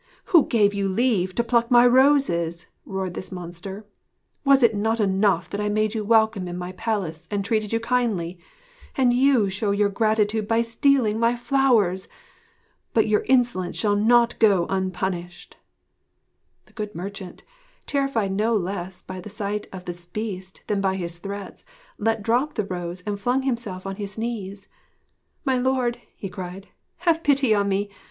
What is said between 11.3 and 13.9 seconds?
flowers! But your insolence